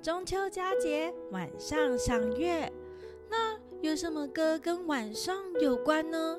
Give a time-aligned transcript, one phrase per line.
[0.00, 2.72] 中秋佳节晚上赏月，
[3.28, 6.38] 那有什么歌跟晚上有关呢？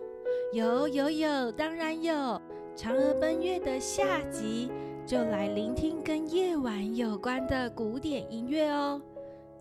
[0.53, 2.13] 有有有，当然有，
[2.73, 4.71] 《嫦娥奔月》的下集
[5.05, 9.01] 就来聆听跟夜晚有关的古典音乐哦。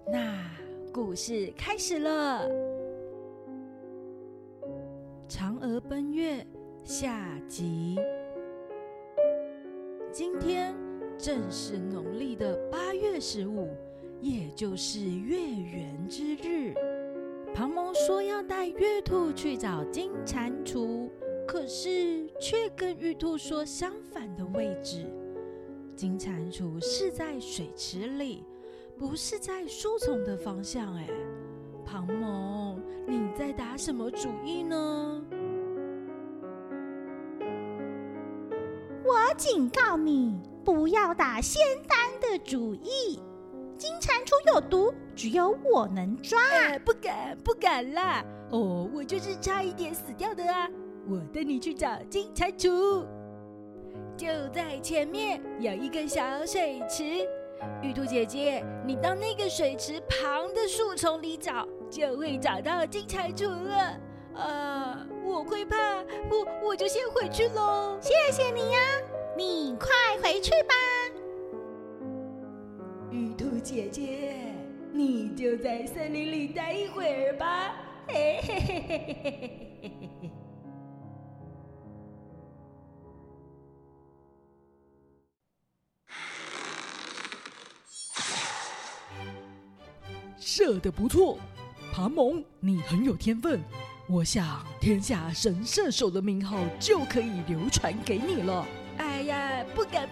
[0.06, 0.48] 那
[0.92, 2.48] 故事开始了，
[5.28, 6.34] 《嫦娥奔月》
[6.84, 7.98] 下集。
[10.12, 10.74] 今天
[11.18, 13.68] 正是农历的八月十五，
[14.20, 16.74] 也就是月圆之日。
[17.54, 21.08] 庞蒙说要带月兔去找金蟾蜍，
[21.46, 25.06] 可是却跟玉兔说相反的位置。
[25.96, 28.44] 金蟾蜍是在水池里，
[28.96, 30.94] 不是在树丛的方向。
[30.94, 31.08] 哎，
[31.84, 35.24] 庞蒙，你在打什么主意呢？
[39.04, 43.18] 我警告你，不要打仙丹的主意。
[43.78, 46.38] 金蟾蜍有毒，只有我能抓。
[46.84, 48.24] 不敢，不敢啦！
[48.50, 50.68] 哦，我就是差一点死掉的啊！
[51.08, 53.06] 我带你去找金蟾蜍，
[54.16, 57.04] 就在前面有一个小水池。
[57.82, 64.00] 玉兔姐姐，你到那个水池旁的树丛里找，就会找到金蟾蜍了。
[64.34, 65.76] 啊，我会怕，
[66.30, 67.96] 我我就先回去喽。
[68.00, 68.78] 谢谢你呀，
[69.36, 69.88] 你快
[70.22, 70.74] 回去吧。
[73.58, 74.52] 姐姐，
[74.92, 77.74] 你就在森林里待一会儿吧。
[78.06, 79.10] 嘿嘿嘿嘿嘿
[79.80, 80.30] 嘿嘿嘿。
[90.38, 91.38] 射的不错，
[91.92, 93.60] 庞蒙，你很有天分。
[94.08, 98.66] 我想，天下神射手的名号就可以流传给你了。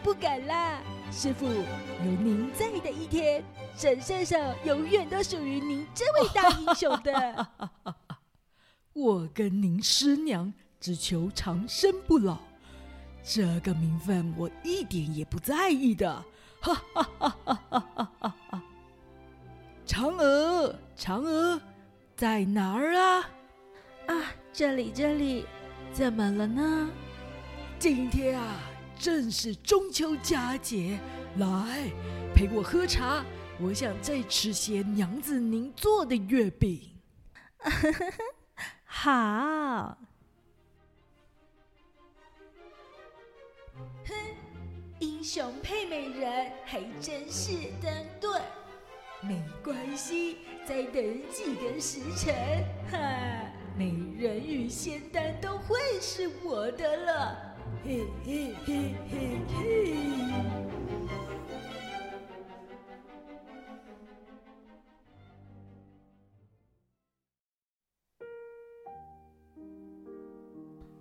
[0.06, 0.80] 不敢啦！
[1.10, 3.42] 师傅，有您在的一天，
[3.74, 7.48] 神射手永远都属于您这位大英雄的。
[8.95, 12.39] 我跟您师娘只求长生不老，
[13.24, 16.24] 这个名分我一点也不在意的。
[16.61, 17.61] 哈哈哈哈
[17.96, 18.62] 哈哈！
[19.84, 21.61] 嫦娥，嫦娥，
[22.14, 23.28] 在哪儿啊？
[24.06, 24.14] 啊，
[24.52, 25.45] 这里这里，
[25.92, 26.89] 怎么了呢？
[27.80, 28.55] 今天啊。
[28.98, 30.98] 正是中秋佳节，
[31.39, 31.90] 来
[32.34, 33.24] 陪我喝茶。
[33.61, 36.90] 我想再吃些娘子您做的月饼。
[38.84, 39.96] 好。
[44.07, 44.14] 哼，
[44.98, 47.52] 英雄配美人，还真是
[47.83, 48.40] 登对。
[49.23, 52.34] 没关系，再等几个时辰，
[52.90, 52.98] 哈，
[53.77, 57.55] 美人与仙丹都会是我的了。
[57.89, 59.95] 嘿嘿嘿嘿嘿！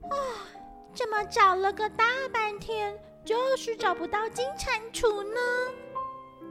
[0.04, 0.14] 啊，
[0.94, 2.96] 怎么找了个大半天，
[3.26, 5.40] 就是找不到金蟾蜍呢？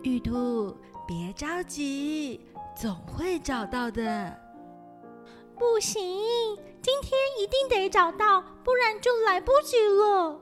[0.02, 2.40] 玉兔，别着急，
[2.76, 4.36] 总会找到的。
[5.56, 10.38] 不行，今天一定得找到，不然就来不及了。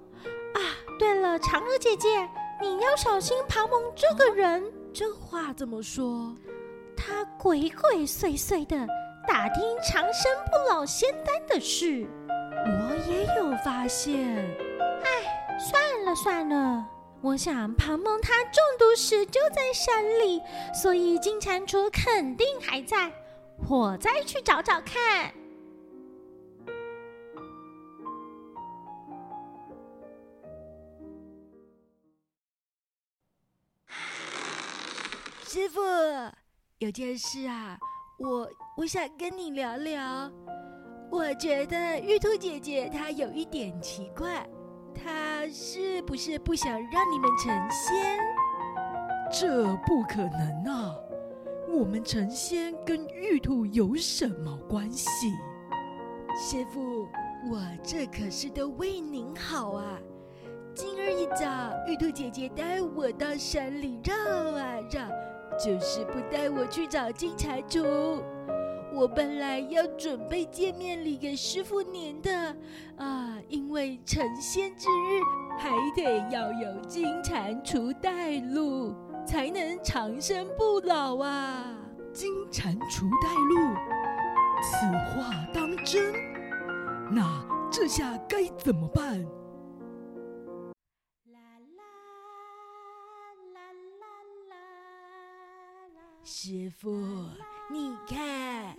[0.55, 0.61] 啊，
[0.99, 2.29] 对了，嫦娥姐姐，
[2.61, 4.61] 你要小心庞蒙这个人。
[4.93, 6.35] 这话怎么说？
[6.97, 8.77] 他鬼鬼祟祟的
[9.29, 12.09] 打听长生不老仙丹的事，
[12.67, 14.37] 我也有发现。
[15.05, 16.85] 哎，算了算了，
[17.21, 20.43] 我想庞蒙他中毒时就在山里，
[20.75, 23.13] 所以金蟾蜍肯定还在。
[23.71, 25.33] 我再去找找看。
[36.83, 37.79] 有件事啊，
[38.19, 40.29] 我我想跟你聊聊。
[41.13, 44.45] 我觉得玉兔姐姐她有一点奇怪，
[44.93, 48.19] 她是不是不想让你们成仙？
[49.31, 50.93] 这不可能啊！
[51.69, 55.31] 我们成仙跟玉兔有什么关系？
[56.37, 57.07] 师傅，
[57.49, 60.01] 我这可是都为您好啊！
[60.75, 61.47] 今儿一早，
[61.87, 64.13] 玉兔姐姐带我到山里绕
[64.51, 65.09] 啊绕，
[65.59, 68.23] 就是不带我去找金蟾蜍。
[68.93, 72.57] 我本来要准备见面礼给师傅您的
[72.97, 75.21] 啊，因为成仙之日
[75.59, 78.95] 还得要有金蟾蜍带路。
[79.25, 81.65] 才能长生不老啊！
[82.13, 83.73] 金蟾蜍带路，
[84.61, 86.13] 此话当真？
[87.09, 87.41] 那
[87.71, 89.25] 这下该怎么办？
[96.45, 96.91] 师傅，
[97.71, 98.77] 你看，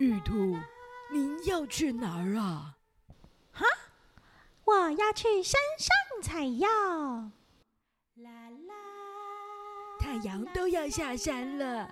[0.00, 0.58] 玉兔，
[1.12, 2.74] 您要去哪儿啊？
[4.64, 6.68] 我要去山上采药。
[8.16, 8.74] 啦啦，
[10.00, 11.88] 太阳都要下山了，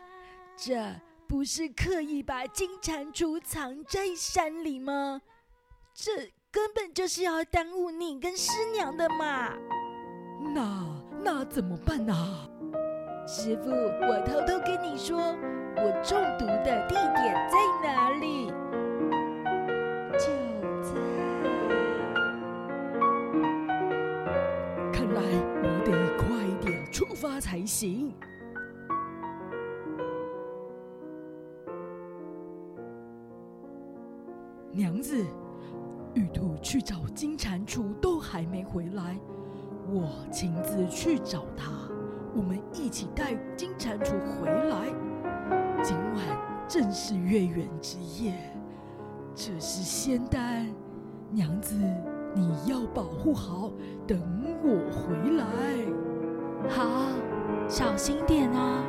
[0.57, 5.23] 这不是刻意把金蟾蜍藏在山里吗？
[5.95, 9.55] 这根本就是要耽误你跟师娘的嘛！
[10.53, 12.51] 那那怎么办呢？
[13.27, 18.53] 师傅，我偷偷跟你说，我中毒的地点在哪里？
[20.13, 20.29] 就
[20.83, 20.93] 在……
[24.93, 25.23] 看来
[25.63, 26.27] 我得快
[26.61, 28.13] 点出发才行。
[34.71, 35.25] 娘子，
[36.13, 39.19] 玉兔去找金蟾蜍都还没回来，
[39.89, 41.73] 我亲自去找他。
[42.37, 44.95] 我们一起带金蟾蜍回来。
[45.83, 48.35] 今晚正是月圆之夜，
[49.35, 50.71] 这是仙丹，
[51.31, 51.75] 娘子
[52.35, 53.73] 你要保护好，
[54.07, 54.21] 等
[54.63, 55.47] 我回来。
[56.69, 57.07] 好，
[57.71, 58.85] 小心点啊！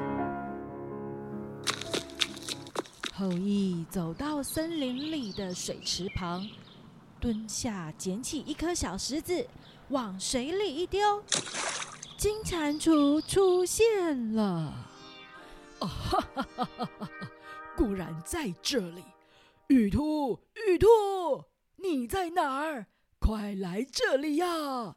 [3.14, 6.46] 后羿走到森林里的水池旁，
[7.22, 9.48] 蹲下捡起一颗小石子，
[9.88, 11.24] 往水里一丢，
[12.26, 14.44] 金蟾蜍出现了。
[15.78, 17.10] 啊哈哈哈哈哈！
[17.78, 19.04] 果然在这里，
[19.68, 20.88] 玉兔，玉兔，
[21.76, 22.88] 你在哪儿？
[23.20, 24.96] 快来这里呀！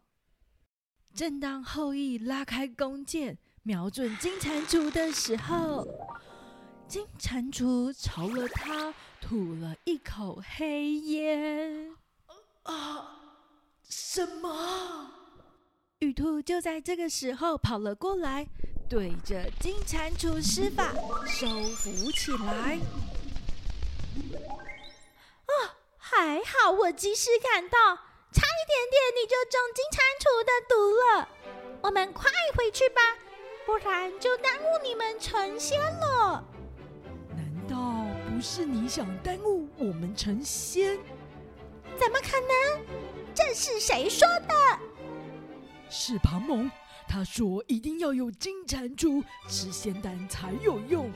[1.13, 5.87] 正当后羿拉开弓箭，瞄准金蟾蜍的时候，
[6.87, 11.95] 金蟾蜍朝了他吐了一口黑烟。
[12.63, 13.21] 啊！
[13.83, 15.13] 什么？
[16.01, 18.47] 玉兔就在这个时候跑了过来，
[18.89, 20.95] 对着金蟾蜍施法，
[21.27, 22.79] 收服起来。
[25.47, 27.97] 哦，还好我及时赶到，
[28.33, 31.29] 差一点点你就中金蟾蜍的毒了。
[31.83, 33.01] 我们快回去吧，
[33.67, 36.45] 不然就耽误你们成仙了。
[37.31, 40.97] 难道不是你想耽误我们成仙？
[41.99, 42.87] 怎么可能？
[43.35, 44.55] 这是谁说的？
[45.91, 46.71] 是庞蒙，
[47.07, 51.11] 他说一定要有金蟾蜍吃仙丹才有用。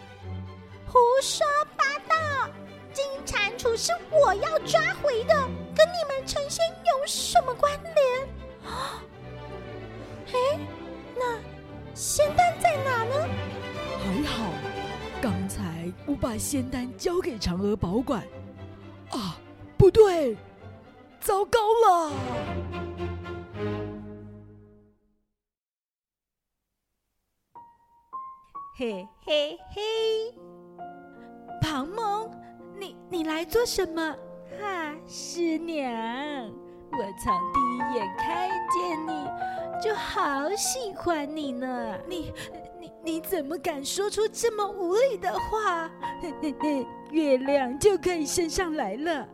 [0.86, 1.46] 胡说
[1.76, 2.50] 八道！
[2.92, 5.34] 金蟾蜍是我要抓回的，
[5.74, 8.28] 跟你们成仙有什么关联？
[10.34, 10.58] 哎，
[11.16, 11.38] 那
[11.94, 13.28] 仙丹在哪呢？
[13.98, 14.52] 还好，
[15.20, 18.22] 刚才我把仙丹交给嫦娥保管。
[19.10, 19.38] 啊，
[19.78, 20.36] 不对，
[21.20, 22.12] 糟糕了！
[28.82, 29.80] 嘿嘿嘿，
[31.60, 32.28] 庞蒙，
[32.76, 34.16] 你你来做什么？
[34.60, 35.88] 哈，师娘，
[36.90, 39.24] 我从第一眼看见你
[39.80, 41.96] 就好喜欢你呢。
[42.08, 42.32] 你
[42.80, 45.88] 你你怎么敢说出这么无理的话？
[46.20, 49.28] 嘿嘿嘿，月亮就可以升上来了，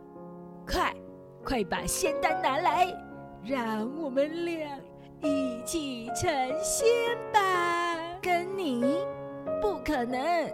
[0.67, 0.93] 快
[1.43, 2.85] 快把仙丹拿来，
[3.43, 4.79] 让我们俩
[5.23, 6.29] 一起成
[6.61, 6.85] 仙
[7.33, 7.97] 吧！
[8.21, 8.83] 跟你
[9.61, 10.51] 不可能，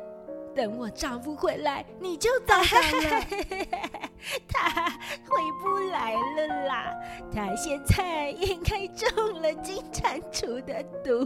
[0.56, 3.26] 等我丈夫回来你就糟糕了。
[4.48, 4.90] 他
[5.30, 6.94] 回不来了啦，
[7.34, 11.26] 他现在应该中了金蟾蜍的毒，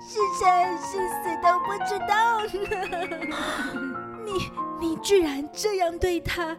[0.00, 2.40] 是生是死都不知道
[2.70, 3.18] 呢。
[4.24, 4.32] 你
[4.80, 6.56] 你居然这样对他，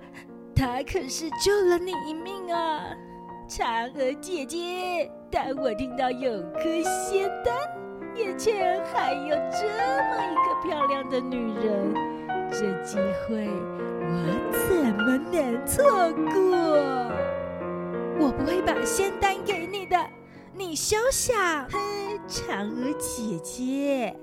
[0.55, 2.81] 他可是救了你一命啊！
[3.48, 7.55] 嫦娥姐姐，当我听到有颗仙丹，
[8.16, 9.68] 眼前还有这
[10.10, 11.94] 么一个漂亮的女人，
[12.51, 12.98] 这机
[13.28, 13.48] 会
[14.01, 14.13] 我
[14.51, 15.84] 怎么能错
[16.34, 17.12] 过？
[18.20, 19.98] 我不会把仙丹给你的，
[20.54, 21.66] 你休想！
[21.70, 21.80] 哼，
[22.28, 24.16] 嫦娥姐姐，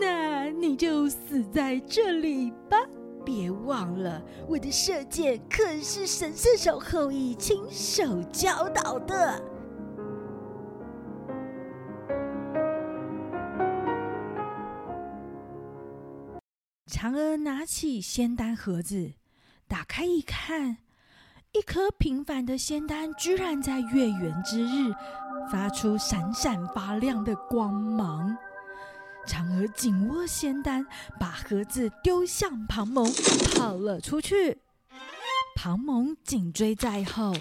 [0.00, 2.78] 那你就死在这里吧！
[3.24, 9.42] 别忘了，我的射箭可是神射手后羿亲手教导的。
[16.94, 19.14] 嫦娥拿起仙丹盒子，
[19.66, 20.76] 打开一看，
[21.50, 24.94] 一颗平凡的仙丹居然在月圆之日
[25.50, 28.38] 发出闪闪发亮的光芒。
[29.26, 30.86] 嫦娥紧握仙丹，
[31.18, 33.12] 把盒子丢向庞蒙，
[33.56, 34.58] 跑了出去。
[35.56, 37.34] 庞蒙紧追在后，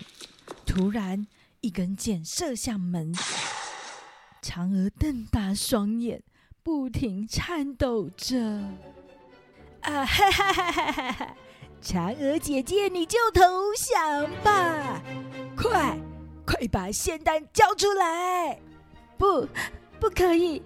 [0.66, 1.28] 突然
[1.62, 3.14] 一根箭射向门。
[4.42, 6.24] 嫦娥瞪大双眼，
[6.64, 8.60] 不停颤抖着。
[9.84, 11.36] 啊哈哈哈哈哈！
[11.82, 13.42] 嫦娥姐姐，你就投
[13.76, 15.02] 降吧！
[15.56, 15.98] 快，
[16.46, 18.58] 快把仙丹交出来！
[19.18, 19.48] 不，
[20.00, 20.62] 不可以！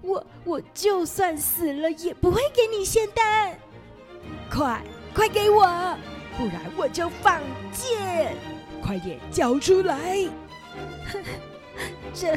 [0.00, 3.56] 我我就算死了也不会给你仙丹！
[4.50, 4.82] 快，
[5.14, 5.66] 快给我，
[6.36, 8.34] 不然我就放箭！
[8.82, 10.26] 快点交出来！
[12.14, 12.36] 这，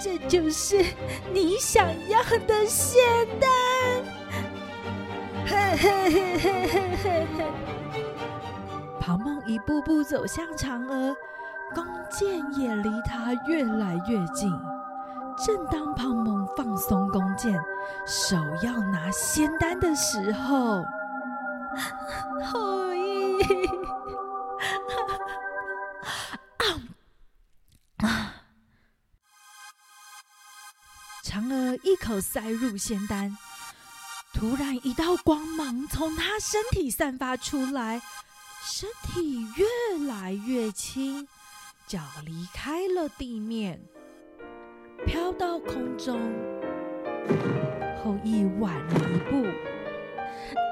[0.00, 0.84] 这就是
[1.32, 3.00] 你想要的仙
[3.40, 4.01] 丹！
[9.00, 11.16] 庞梦一步步走向嫦娥，
[11.74, 14.52] 弓箭也离他越来越近。
[15.44, 17.58] 正当庞梦放松弓箭，
[18.06, 20.84] 手要拿仙丹的时候，
[22.44, 23.38] 后羿，
[31.24, 33.34] 嫦娥一口塞入仙丹。
[34.34, 38.00] 突然，一道光芒从他身体散发出来，
[38.64, 41.28] 身体越来越轻，
[41.86, 43.80] 脚离开了地面，
[45.06, 46.18] 飘到空中。
[48.02, 49.46] 后羿晚了一步，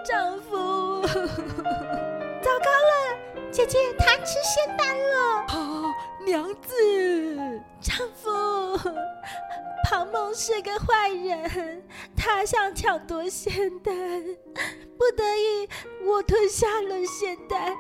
[0.04, 5.44] 丈夫， 糟糕了，姐姐贪吃仙丹了！
[5.48, 5.94] 啊，
[6.26, 8.30] 娘子，丈夫。
[9.90, 11.82] 庞梦是个坏人，
[12.16, 13.92] 他想抢夺仙丹，
[14.96, 15.68] 不得已，
[16.04, 17.76] 我吞下了仙丹，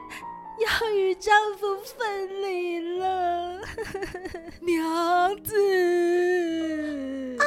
[0.58, 3.60] 要与丈夫分离了。
[4.60, 7.46] 娘子啊，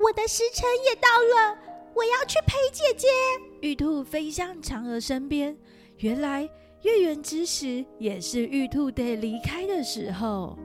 [0.00, 1.58] 我的时辰也到了，
[1.92, 3.06] 我要去陪姐姐。
[3.60, 5.54] 玉兔飞向嫦娥身边，
[5.98, 6.48] 原来
[6.80, 10.58] 月圆之时也是玉兔得离开的时候。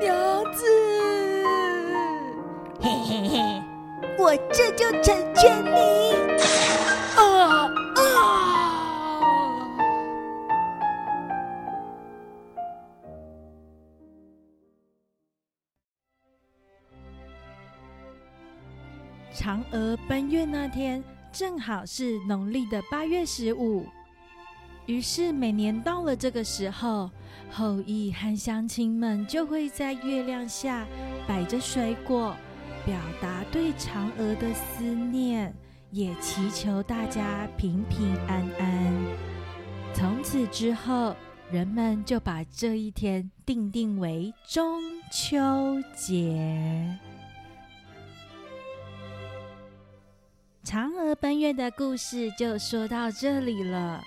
[0.00, 1.37] 娘子。
[2.80, 3.62] 嘿嘿嘿，
[4.16, 6.14] 我这就成全你！
[7.16, 7.66] 啊
[7.96, 8.08] 啊！
[19.34, 23.84] 嫦娥奔月那天正好是农历的八月十五，
[24.86, 27.10] 于是每年到了这个时候，
[27.50, 30.86] 后羿和乡亲们就会在月亮下
[31.26, 32.36] 摆着水果。
[32.84, 35.54] 表达对嫦娥的思念，
[35.90, 38.94] 也祈求大家平平安安。
[39.94, 41.14] 从此之后，
[41.50, 44.80] 人们就把这一天定定为中
[45.10, 45.38] 秋
[45.94, 46.98] 节。
[50.64, 54.02] 嫦娥奔月的故事就说到这里了。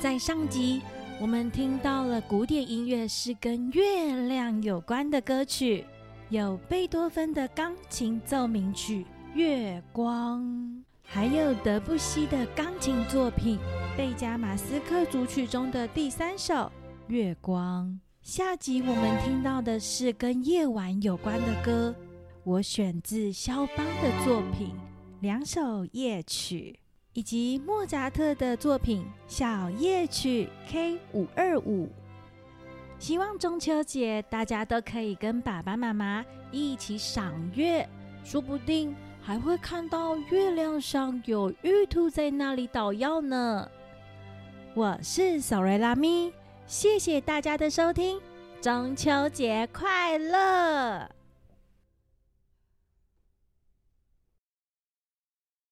[0.00, 0.80] 在上集，
[1.20, 5.84] 我们听到了古典音乐是跟月亮有关的歌曲。
[6.28, 9.06] 有贝多芬的钢琴奏鸣曲
[9.36, 10.42] 《月光》，
[11.04, 13.58] 还有德布西的钢琴作品
[13.96, 16.54] 《贝加马斯克组曲》中的第三首
[17.06, 17.86] 《月光》。
[18.22, 21.94] 下集我们听到的是跟夜晚有关的歌，
[22.42, 24.74] 我选自肖邦的作品
[25.20, 26.76] 两首夜曲，
[27.12, 31.88] 以及莫扎特的作品小夜曲 K 五二五。
[32.98, 37.86] 希望中秋节大家都可以跟爸爸妈妈一起赏月，
[38.24, 43.68] 说不定还会看到月亮上有玉兔在那里捣药呢。
[44.74, 46.32] 我是索瑞拉咪，
[46.66, 48.20] 谢谢大家的收听，
[48.60, 51.15] 中秋节快乐！